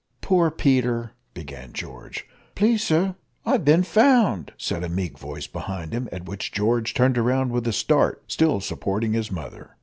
"Poor 0.19 0.49
Peter," 0.49 1.11
began 1.35 1.73
George. 1.73 2.25
"Please, 2.55 2.83
sir, 2.83 3.13
I've 3.45 3.63
bin 3.63 3.83
found," 3.83 4.51
said 4.57 4.83
a 4.83 4.89
meek 4.89 5.19
voice 5.19 5.45
behind 5.45 5.93
him, 5.93 6.09
at 6.11 6.25
which 6.25 6.51
George 6.51 6.95
turned 6.95 7.19
round 7.19 7.51
with 7.51 7.67
a 7.67 7.71
start 7.71 8.23
still 8.27 8.61
supporting 8.61 9.13
his 9.13 9.31
mother. 9.31 9.75